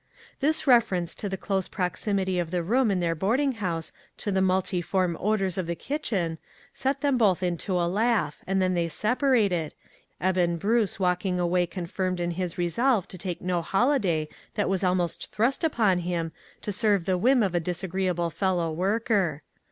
[0.39, 4.41] This reference to the close proximity of the room in their boarding house to the
[4.41, 6.39] mul tiform odors of the kitchen,
[6.73, 9.75] set them both into a laugh, and then they separated,
[10.19, 15.31] Eben Bruce walking away confirmed in his resolve to take no holiday that was almost
[15.31, 16.31] thrust upon him
[16.63, 19.43] to serve the whim of a disagree able fellow worker.